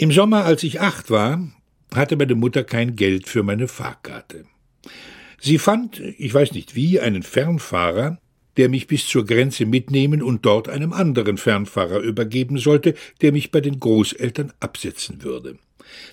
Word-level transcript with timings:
Im 0.00 0.12
Sommer, 0.12 0.46
als 0.46 0.62
ich 0.62 0.80
acht 0.80 1.10
war, 1.10 1.46
hatte 1.94 2.16
meine 2.16 2.34
Mutter 2.34 2.64
kein 2.64 2.96
Geld 2.96 3.28
für 3.28 3.42
meine 3.42 3.68
Fahrkarte. 3.68 4.46
Sie 5.38 5.58
fand, 5.58 6.00
ich 6.00 6.32
weiß 6.32 6.52
nicht 6.52 6.74
wie, 6.74 7.00
einen 7.00 7.22
Fernfahrer, 7.22 8.18
der 8.56 8.70
mich 8.70 8.86
bis 8.86 9.06
zur 9.06 9.26
Grenze 9.26 9.66
mitnehmen 9.66 10.22
und 10.22 10.46
dort 10.46 10.70
einem 10.70 10.94
anderen 10.94 11.36
Fernfahrer 11.36 11.98
übergeben 11.98 12.56
sollte, 12.56 12.94
der 13.20 13.32
mich 13.32 13.50
bei 13.50 13.60
den 13.60 13.78
Großeltern 13.78 14.54
absetzen 14.58 15.22
würde. 15.22 15.58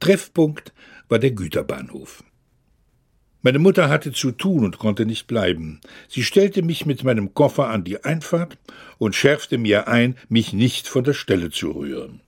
Treffpunkt 0.00 0.72
war 1.08 1.20
der 1.20 1.30
Güterbahnhof. 1.30 2.24
Meine 3.42 3.60
Mutter 3.60 3.88
hatte 3.88 4.10
zu 4.10 4.32
tun 4.32 4.64
und 4.64 4.78
konnte 4.78 5.06
nicht 5.06 5.28
bleiben. 5.28 5.80
Sie 6.08 6.24
stellte 6.24 6.62
mich 6.62 6.84
mit 6.84 7.04
meinem 7.04 7.32
Koffer 7.32 7.68
an 7.68 7.84
die 7.84 8.02
Einfahrt 8.02 8.58
und 8.98 9.14
schärfte 9.14 9.56
mir 9.56 9.86
ein, 9.86 10.16
mich 10.28 10.52
nicht 10.52 10.88
von 10.88 11.04
der 11.04 11.14
Stelle 11.14 11.50
zu 11.50 11.70
rühren. 11.70 12.22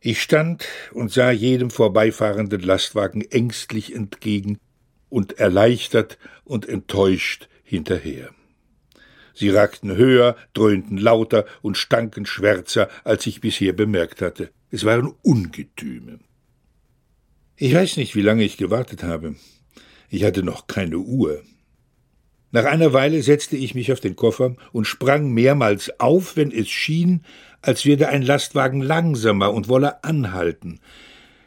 Ich 0.00 0.22
stand 0.22 0.66
und 0.92 1.10
sah 1.10 1.30
jedem 1.30 1.70
vorbeifahrenden 1.70 2.60
Lastwagen 2.60 3.22
ängstlich 3.22 3.94
entgegen 3.94 4.58
und 5.08 5.38
erleichtert 5.38 6.18
und 6.44 6.68
enttäuscht 6.68 7.48
hinterher. 7.64 8.30
Sie 9.34 9.50
ragten 9.50 9.96
höher, 9.96 10.36
dröhnten 10.52 10.98
lauter 10.98 11.46
und 11.62 11.76
stanken 11.76 12.26
schwärzer, 12.26 12.88
als 13.04 13.26
ich 13.26 13.40
bisher 13.40 13.72
bemerkt 13.72 14.20
hatte. 14.20 14.50
Es 14.70 14.84
waren 14.84 15.14
Ungetüme. 15.22 16.20
Ich 17.56 17.74
weiß 17.74 17.96
nicht, 17.96 18.14
wie 18.14 18.22
lange 18.22 18.44
ich 18.44 18.56
gewartet 18.56 19.02
habe. 19.02 19.34
Ich 20.10 20.24
hatte 20.24 20.42
noch 20.42 20.66
keine 20.68 20.98
Uhr. 20.98 21.42
Nach 22.50 22.64
einer 22.64 22.92
Weile 22.92 23.22
setzte 23.22 23.56
ich 23.56 23.74
mich 23.74 23.92
auf 23.92 24.00
den 24.00 24.16
Koffer 24.16 24.56
und 24.72 24.86
sprang 24.86 25.32
mehrmals 25.32 26.00
auf, 26.00 26.36
wenn 26.36 26.50
es 26.50 26.68
schien, 26.68 27.24
als 27.62 27.84
werde 27.84 28.08
ein 28.08 28.22
Lastwagen 28.22 28.80
langsamer 28.80 29.52
und 29.52 29.68
wolle 29.68 30.04
anhalten. 30.04 30.80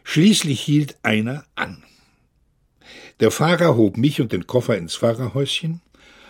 Schließlich 0.03 0.61
hielt 0.61 0.97
einer 1.03 1.43
an. 1.55 1.83
Der 3.19 3.31
Fahrer 3.31 3.75
hob 3.75 3.97
mich 3.97 4.19
und 4.19 4.31
den 4.31 4.47
Koffer 4.47 4.77
ins 4.77 4.95
Fahrerhäuschen 4.95 5.81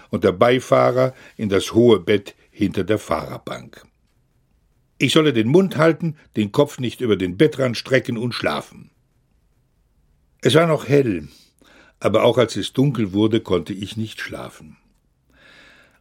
und 0.09 0.23
der 0.23 0.33
Beifahrer 0.33 1.13
in 1.37 1.49
das 1.49 1.73
hohe 1.73 1.99
Bett 1.99 2.35
hinter 2.51 2.83
der 2.83 2.99
Fahrerbank. 2.99 3.85
Ich 4.97 5.13
solle 5.13 5.33
den 5.33 5.47
Mund 5.47 5.77
halten, 5.77 6.15
den 6.35 6.51
Kopf 6.51 6.79
nicht 6.79 7.01
über 7.01 7.15
den 7.15 7.37
Bettrand 7.37 7.75
strecken 7.77 8.17
und 8.17 8.33
schlafen. 8.33 8.91
Es 10.41 10.53
war 10.53 10.67
noch 10.67 10.87
hell, 10.87 11.27
aber 11.99 12.23
auch 12.23 12.37
als 12.37 12.55
es 12.55 12.73
dunkel 12.73 13.13
wurde, 13.13 13.41
konnte 13.41 13.73
ich 13.73 13.95
nicht 13.95 14.19
schlafen. 14.19 14.77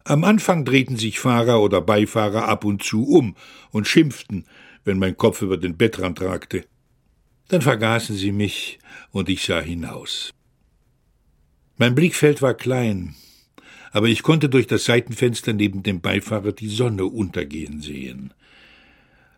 Am 0.04 0.24
Anfang 0.24 0.64
drehten 0.64 0.96
sich 0.96 1.20
Fahrer 1.20 1.60
oder 1.60 1.80
Beifahrer 1.80 2.48
ab 2.48 2.64
und 2.64 2.82
zu 2.82 3.06
um 3.06 3.36
und 3.70 3.86
schimpften, 3.86 4.46
wenn 4.84 4.98
mein 4.98 5.16
Kopf 5.16 5.42
über 5.42 5.56
den 5.56 5.76
Bettrand 5.76 6.20
ragte. 6.20 6.64
Dann 7.48 7.62
vergaßen 7.62 8.16
sie 8.16 8.32
mich 8.32 8.78
und 9.10 9.28
ich 9.28 9.44
sah 9.44 9.60
hinaus. 9.60 10.32
Mein 11.76 11.94
Blickfeld 11.94 12.42
war 12.42 12.54
klein, 12.54 13.14
aber 13.92 14.08
ich 14.08 14.22
konnte 14.22 14.48
durch 14.48 14.66
das 14.66 14.84
Seitenfenster 14.84 15.52
neben 15.52 15.82
dem 15.82 16.00
Beifahrer 16.00 16.52
die 16.52 16.68
Sonne 16.68 17.04
untergehen 17.04 17.82
sehen. 17.82 18.32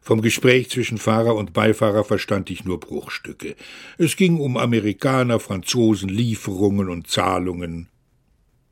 Vom 0.00 0.20
Gespräch 0.20 0.68
zwischen 0.68 0.98
Fahrer 0.98 1.36
und 1.36 1.52
Beifahrer 1.52 2.02
verstand 2.02 2.50
ich 2.50 2.64
nur 2.64 2.80
Bruchstücke. 2.80 3.54
Es 3.98 4.16
ging 4.16 4.40
um 4.40 4.56
Amerikaner, 4.56 5.38
Franzosen, 5.38 6.08
Lieferungen 6.08 6.88
und 6.88 7.06
Zahlungen. 7.06 7.88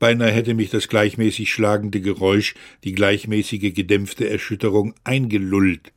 Beinahe 0.00 0.32
hätte 0.32 0.54
mich 0.54 0.70
das 0.70 0.88
gleichmäßig 0.88 1.52
schlagende 1.52 2.00
Geräusch, 2.00 2.54
die 2.84 2.92
gleichmäßige 2.92 3.74
gedämpfte 3.74 4.28
Erschütterung 4.28 4.94
eingelullt, 5.04 5.92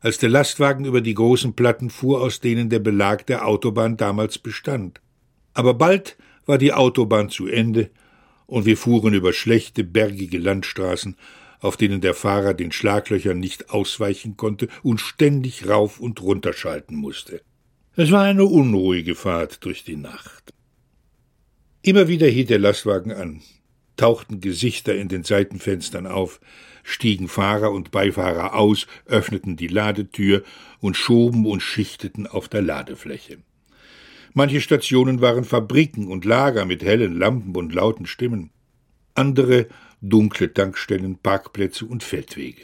als 0.00 0.18
der 0.18 0.28
Lastwagen 0.28 0.84
über 0.84 1.00
die 1.00 1.14
großen 1.14 1.54
Platten 1.54 1.88
fuhr, 1.88 2.20
aus 2.20 2.40
denen 2.40 2.68
der 2.68 2.80
Belag 2.80 3.26
der 3.26 3.46
Autobahn 3.46 3.96
damals 3.96 4.38
bestand. 4.38 5.00
Aber 5.54 5.72
bald 5.72 6.16
war 6.46 6.58
die 6.58 6.72
Autobahn 6.72 7.30
zu 7.30 7.46
Ende, 7.46 7.90
und 8.46 8.66
wir 8.66 8.76
fuhren 8.76 9.14
über 9.14 9.32
schlechte, 9.32 9.84
bergige 9.84 10.38
Landstraßen, 10.38 11.16
auf 11.60 11.76
denen 11.76 12.00
der 12.00 12.14
Fahrer 12.14 12.54
den 12.54 12.72
Schlaglöchern 12.72 13.38
nicht 13.38 13.70
ausweichen 13.70 14.36
konnte 14.36 14.68
und 14.82 15.00
ständig 15.00 15.68
rauf 15.68 16.00
und 16.00 16.20
runter 16.20 16.52
schalten 16.52 16.96
musste. 16.96 17.40
Es 17.94 18.10
war 18.10 18.24
eine 18.24 18.44
unruhige 18.44 19.14
Fahrt 19.14 19.64
durch 19.64 19.84
die 19.84 19.96
Nacht. 19.96 20.43
Immer 21.86 22.08
wieder 22.08 22.26
hielt 22.26 22.48
der 22.48 22.58
Lastwagen 22.58 23.12
an, 23.12 23.42
tauchten 23.98 24.40
Gesichter 24.40 24.94
in 24.94 25.08
den 25.08 25.22
Seitenfenstern 25.22 26.06
auf, 26.06 26.40
stiegen 26.82 27.28
Fahrer 27.28 27.72
und 27.72 27.90
Beifahrer 27.90 28.54
aus, 28.54 28.86
öffneten 29.04 29.56
die 29.56 29.66
Ladetür 29.66 30.42
und 30.80 30.96
schoben 30.96 31.44
und 31.44 31.60
schichteten 31.60 32.26
auf 32.26 32.48
der 32.48 32.62
Ladefläche. 32.62 33.36
Manche 34.32 34.62
Stationen 34.62 35.20
waren 35.20 35.44
Fabriken 35.44 36.06
und 36.06 36.24
Lager 36.24 36.64
mit 36.64 36.82
hellen 36.82 37.18
Lampen 37.18 37.54
und 37.54 37.74
lauten 37.74 38.06
Stimmen. 38.06 38.48
Andere 39.12 39.66
dunkle 40.00 40.54
Tankstellen, 40.54 41.18
Parkplätze 41.18 41.84
und 41.84 42.02
Feldwege. 42.02 42.62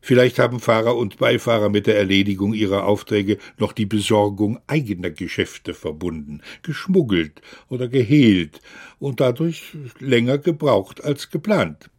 Vielleicht 0.00 0.38
haben 0.38 0.60
Fahrer 0.60 0.96
und 0.96 1.18
Beifahrer 1.18 1.68
mit 1.68 1.86
der 1.86 1.96
Erledigung 1.96 2.54
ihrer 2.54 2.84
Aufträge 2.84 3.38
noch 3.58 3.72
die 3.72 3.86
Besorgung 3.86 4.58
eigener 4.66 5.10
Geschäfte 5.10 5.74
verbunden, 5.74 6.40
geschmuggelt 6.62 7.42
oder 7.68 7.86
gehehlt 7.88 8.60
und 8.98 9.20
dadurch 9.20 9.76
länger 9.98 10.38
gebraucht 10.38 11.04
als 11.04 11.30
geplant. 11.30 11.90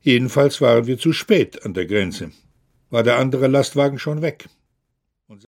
Jedenfalls 0.00 0.60
waren 0.60 0.86
wir 0.86 0.98
zu 0.98 1.12
spät 1.12 1.64
an 1.64 1.74
der 1.74 1.86
Grenze. 1.86 2.30
War 2.90 3.02
der 3.02 3.18
andere 3.18 3.48
Lastwagen 3.48 3.98
schon 3.98 4.22
weg. 4.22 4.48